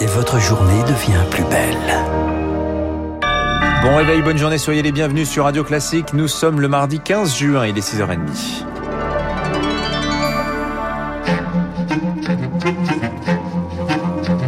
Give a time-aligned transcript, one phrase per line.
[0.00, 2.04] et votre journée devient plus belle.
[3.82, 6.12] Bon réveil, bonne journée, soyez les bienvenus sur Radio Classique.
[6.12, 8.64] Nous sommes le mardi 15 juin, il est 6h30.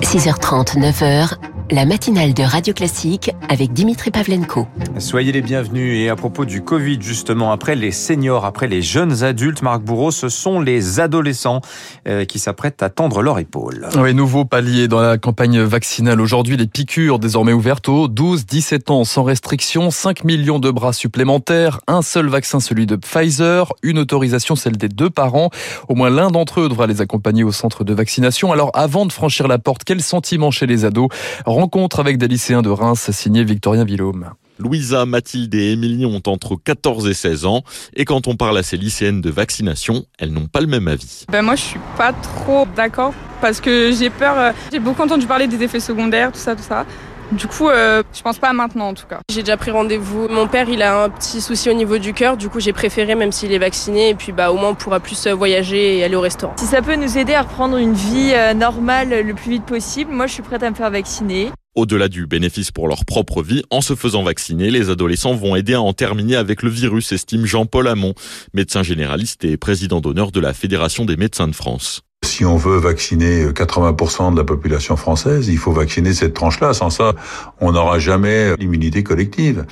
[0.03, 1.35] 6h30, 9h,
[1.71, 4.67] la matinale de Radio Classique avec Dimitri Pavlenko.
[4.99, 6.01] Soyez les bienvenus.
[6.01, 10.11] Et à propos du Covid, justement, après les seniors, après les jeunes adultes, Marc Bourreau,
[10.11, 11.61] ce sont les adolescents
[12.09, 13.89] euh, qui s'apprêtent à tendre leur épaule.
[13.97, 16.21] Oui, nouveau palier dans la campagne vaccinale.
[16.21, 21.81] Aujourd'hui, les piqûres désormais ouvertes aux 12-17 ans sans restriction, 5 millions de bras supplémentaires,
[21.87, 25.51] un seul vaccin, celui de Pfizer, une autorisation, celle des deux parents.
[25.89, 28.53] Au moins l'un d'entre eux devra les accompagner au centre de vaccination.
[28.53, 31.09] Alors, avant de franchir la porte, quel sentiment chez les ados?
[31.47, 34.33] Rencontre avec des lycéens de Reims, signé Victorien Villaume.
[34.59, 37.63] Louisa, Mathilde et Émilie ont entre 14 et 16 ans.
[37.95, 41.25] Et quand on parle à ces lycéennes de vaccination, elles n'ont pas le même avis.
[41.31, 44.39] Ben moi, je suis pas trop d'accord parce que j'ai peur.
[44.39, 46.87] Euh, j'ai beaucoup entendu parler des effets secondaires, tout ça, tout ça.
[47.31, 49.21] Du coup, euh, je pense pas maintenant en tout cas.
[49.31, 50.29] J'ai déjà pris rendez-vous.
[50.29, 52.39] Mon père, il a un petit souci au niveau du cœur.
[52.39, 54.09] Du coup, j'ai préféré, même s'il est vacciné.
[54.09, 56.55] Et puis, bah, au moins, on pourra plus euh, voyager et aller au restaurant.
[56.59, 60.27] Si ça peut nous aider à reprendre une vie normale le plus vite possible, moi,
[60.27, 61.53] je suis prête à me faire vacciner.
[61.79, 65.75] Au-delà du bénéfice pour leur propre vie, en se faisant vacciner, les adolescents vont aider
[65.75, 68.15] à en terminer avec le virus, estime Jean-Paul Hamon,
[68.53, 72.03] médecin généraliste et président d'honneur de la Fédération des médecins de France.
[72.25, 76.75] Si on veut vacciner 80% de la population française, il faut vacciner cette tranche-là.
[76.75, 77.15] Sans ça,
[77.61, 79.65] on n'aura jamais l'immunité collective.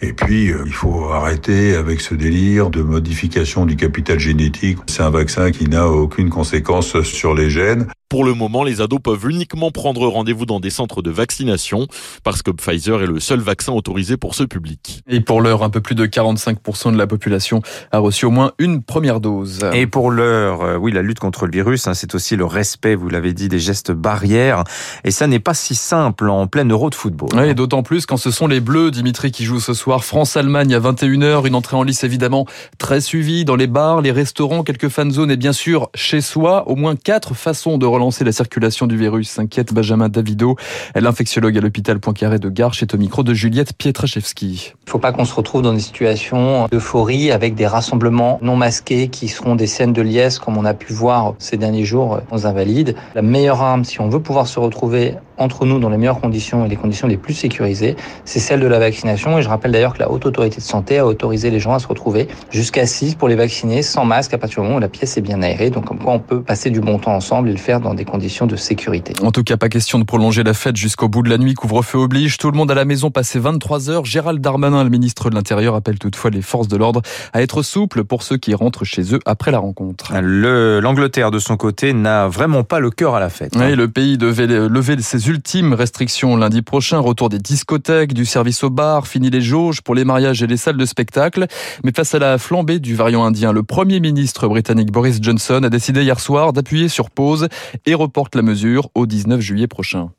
[0.00, 4.78] Et puis, euh, il faut arrêter avec ce délire de modification du capital génétique.
[4.88, 7.86] C'est un vaccin qui n'a aucune conséquence sur les gènes.
[8.12, 11.86] Pour le moment, les ados peuvent uniquement prendre rendez-vous dans des centres de vaccination
[12.24, 15.02] parce que Pfizer est le seul vaccin autorisé pour ce public.
[15.08, 18.52] Et pour l'heure, un peu plus de 45% de la population a reçu au moins
[18.58, 19.60] une première dose.
[19.72, 22.96] Et pour l'heure, euh, oui, la lutte contre le virus, hein, c'est aussi le respect,
[22.96, 24.64] vous l'avez dit, des gestes barrières.
[25.04, 27.30] Et ça n'est pas si simple en plein euro de football.
[27.34, 30.04] Oui, d'autant plus quand ce sont les Bleus, Dimitri, qui jouent ce soir.
[30.04, 32.44] France-Allemagne à 21h, une entrée en lice évidemment
[32.76, 36.68] très suivie dans les bars, les restaurants, quelques fan zones et bien sûr chez soi.
[36.68, 40.56] Au moins quatre façons de relancer la circulation du virus, s'inquiète Benjamin Davido,
[40.94, 44.72] l'infectiologue à l'hôpital Poincaré de Garches, est au micro de Juliette Pietraszewski.
[44.74, 48.56] Il ne faut pas qu'on se retrouve dans des situations d'euphorie avec des rassemblements non
[48.56, 52.20] masqués qui seront des scènes de liesse comme on a pu voir ces derniers jours
[52.30, 52.96] aux Invalides.
[53.14, 56.64] La meilleure arme, si on veut pouvoir se retrouver entre nous dans les meilleures conditions
[56.64, 59.38] et les conditions les plus sécurisées, c'est celle de la vaccination.
[59.38, 61.78] Et je rappelle d'ailleurs que la Haute Autorité de Santé a autorisé les gens à
[61.78, 64.88] se retrouver jusqu'à 6 pour les vacciner sans masque à partir du moment où la
[64.88, 65.70] pièce est bien aérée.
[65.70, 68.04] Donc comme quoi on peut passer du bon temps ensemble et le faire dans des
[68.04, 69.12] conditions de sécurité.
[69.22, 71.54] En tout cas, pas question de prolonger la fête jusqu'au bout de la nuit.
[71.54, 72.38] Couvre-feu oblige.
[72.38, 74.04] Tout le monde à la maison passé 23 heures.
[74.04, 77.02] Gérald Darmanin, le ministre de l'Intérieur, appelle toutefois les forces de l'ordre
[77.32, 80.12] à être souples pour ceux qui rentrent chez eux après la rencontre.
[80.12, 83.52] L'Angleterre, de son côté, n'a vraiment pas le cœur à la fête.
[83.56, 86.98] Oui, le pays devait lever ses ultimes restrictions lundi prochain.
[86.98, 90.58] Retour des discothèques, du service au bar, fini les jauges pour les mariages et les
[90.58, 91.46] salles de spectacle.
[91.84, 95.70] Mais face à la flambée du variant indien, le Premier ministre britannique Boris Johnson a
[95.70, 97.48] décidé hier soir d'appuyer sur pause
[97.86, 100.10] et reporte la mesure au 19 juillet prochain.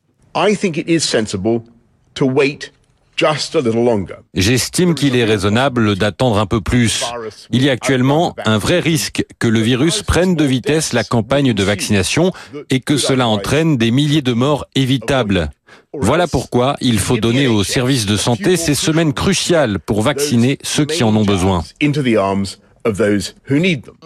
[4.33, 7.03] J'estime qu'il est raisonnable d'attendre un peu plus.
[7.51, 11.53] Il y a actuellement un vrai risque que le virus prenne de vitesse la campagne
[11.53, 12.31] de vaccination
[12.69, 15.49] et que cela entraîne des milliers de morts évitables.
[15.93, 20.85] Voilà pourquoi il faut donner aux services de santé ces semaines cruciales pour vacciner ceux
[20.85, 21.63] qui en ont besoin.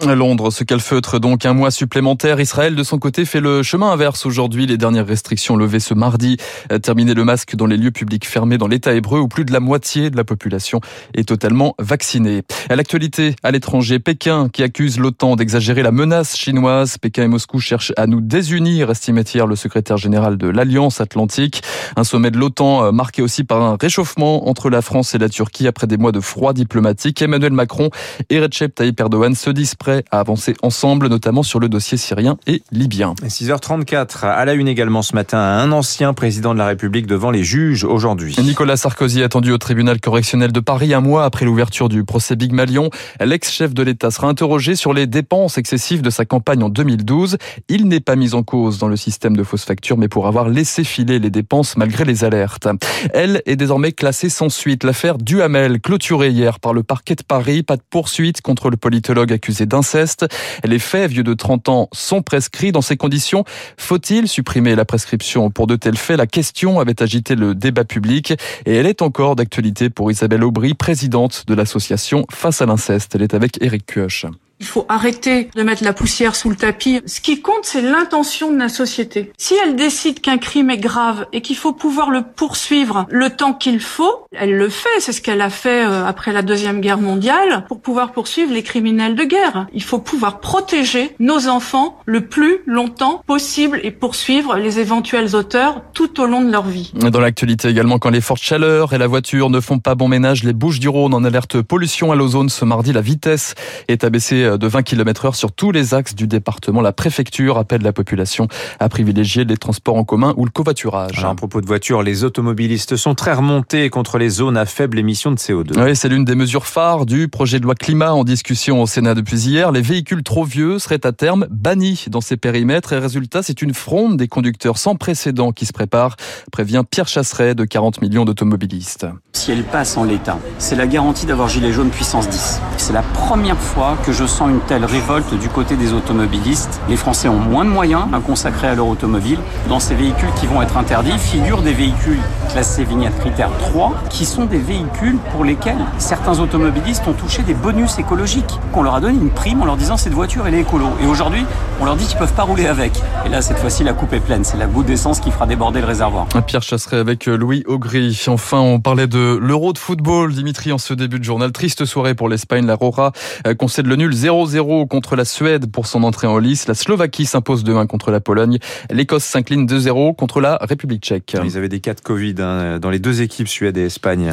[0.06, 2.40] Londres se calfeutre donc un mois supplémentaire.
[2.40, 4.66] Israël, de son côté, fait le chemin inverse aujourd'hui.
[4.66, 6.36] Les dernières restrictions levées ce mardi.
[6.82, 9.60] Terminer le masque dans les lieux publics fermés dans l'État hébreu où plus de la
[9.60, 10.80] moitié de la population
[11.14, 12.42] est totalement vaccinée.
[12.68, 16.98] À l'actualité, à l'étranger, Pékin qui accuse l'OTAN d'exagérer la menace chinoise.
[16.98, 21.62] Pékin et Moscou cherchent à nous désunir, estimait hier le secrétaire général de l'Alliance Atlantique.
[21.96, 25.28] Un sommet de l'OTAN euh, marqué aussi par un réchauffement entre la France et la
[25.28, 27.22] Turquie après des mois de froid diplomatique.
[27.22, 27.90] Emmanuel Macron
[28.30, 31.96] et Recep Recep Tayyip Erdogan se disent prêts à avancer ensemble, notamment sur le dossier
[31.96, 33.14] syrien et libyen.
[33.22, 37.44] 6h34, à la une également ce matin, un ancien président de la République devant les
[37.44, 38.36] juges aujourd'hui.
[38.42, 42.52] Nicolas Sarkozy attendu au tribunal correctionnel de Paris un mois après l'ouverture du procès Big
[42.52, 42.90] Malion.
[43.20, 47.38] L'ex-chef de l'État sera interrogé sur les dépenses excessives de sa campagne en 2012.
[47.68, 50.48] Il n'est pas mis en cause dans le système de fausses factures, mais pour avoir
[50.48, 52.68] laissé filer les dépenses malgré les alertes.
[53.14, 54.84] Elle est désormais classée sans suite.
[54.84, 59.32] L'affaire Duhamel, clôturée hier par le parquet de Paris, pas de poursuite contre le politologue
[59.32, 60.26] accusé d'inceste.
[60.64, 62.72] Les faits, vieux de 30 ans, sont prescrits.
[62.72, 63.44] Dans ces conditions,
[63.76, 66.18] faut-il supprimer la prescription pour de tels faits?
[66.18, 68.32] La question avait agité le débat public
[68.66, 73.14] et elle est encore d'actualité pour Isabelle Aubry, présidente de l'association Face à l'inceste.
[73.14, 74.26] Elle est avec Eric Kioch.
[74.60, 77.00] Il faut arrêter de mettre la poussière sous le tapis.
[77.06, 79.32] Ce qui compte, c'est l'intention de la société.
[79.38, 83.52] Si elle décide qu'un crime est grave et qu'il faut pouvoir le poursuivre le temps
[83.52, 84.88] qu'il faut, elle le fait.
[84.98, 88.62] C'est ce qu'elle a fait euh, après la Deuxième Guerre mondiale pour pouvoir poursuivre les
[88.62, 89.66] criminels de guerre.
[89.72, 95.82] Il faut pouvoir protéger nos enfants le plus longtemps possible et poursuivre les éventuels auteurs
[95.94, 96.92] tout au long de leur vie.
[96.94, 100.42] Dans l'actualité également, quand les fortes chaleurs et la voiture ne font pas bon ménage,
[100.42, 102.92] les Bouches du Rhône en alerte pollution à l'ozone ce mardi.
[102.92, 103.54] La vitesse
[103.86, 106.80] est abaissée de 20 km heure sur tous les axes du département.
[106.80, 108.48] La préfecture appelle la population
[108.80, 111.18] à privilégier les transports en commun ou le covoiturage.
[111.18, 114.98] Alors, à propos de voitures, les automobilistes sont très remontés contre les zones à faible
[114.98, 115.82] émission de CO2.
[115.82, 119.14] Oui, c'est l'une des mesures phares du projet de loi climat en discussion au Sénat
[119.14, 119.72] depuis hier.
[119.72, 123.74] Les véhicules trop vieux seraient à terme bannis dans ces périmètres et résultat, c'est une
[123.74, 126.16] fronde des conducteurs sans précédent qui se prépare,
[126.52, 129.06] prévient Pierre Chasseret de 40 millions d'automobilistes.
[129.32, 132.60] Si elle passe en l'état, c'est la garantie d'avoir gilet jaune puissance 10.
[132.88, 136.80] C'est la première fois que je sens une telle révolte du côté des automobilistes.
[136.88, 139.38] Les Français ont moins de moyens à consacrer à leur automobile.
[139.68, 142.18] Dans ces véhicules qui vont être interdits figurent des véhicules
[142.48, 147.52] classés vignette critère 3 qui sont des véhicules pour lesquels certains automobilistes ont touché des
[147.52, 148.58] bonus écologiques.
[148.72, 150.86] Qu'on leur a donné une prime en leur disant cette voiture elle est écolo.
[151.02, 151.44] Et aujourd'hui,
[151.82, 153.02] on leur dit qu'ils peuvent pas rouler avec.
[153.26, 154.44] Et là, cette fois-ci, la coupe est pleine.
[154.44, 156.26] C'est la goutte d'essence qui fera déborder le réservoir.
[156.46, 158.18] Pierre Chasseret avec Louis Augry.
[158.28, 160.32] Enfin, on parlait de l'Euro de football.
[160.32, 162.64] Dimitri, en ce début de journal, triste soirée pour l'Espagne.
[162.78, 163.12] Rora
[163.58, 166.66] concède le nul 0-0 contre la Suède pour son entrée en lice.
[166.66, 168.58] La Slovaquie s'impose 2-1 contre la Pologne.
[168.90, 171.36] L'Écosse s'incline 2-0 contre la République tchèque.
[171.44, 174.32] Ils avaient des cas de Covid hein, dans les deux équipes, Suède et Espagne.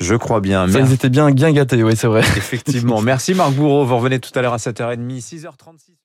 [0.00, 0.68] Je crois bien.
[0.68, 2.20] Ça, ils étaient bien, bien gâtés, oui, c'est vrai.
[2.20, 3.00] Effectivement.
[3.02, 3.84] Merci Marc Bourreau.
[3.84, 5.97] Vous revenez tout à l'heure à 7h30, 6h36.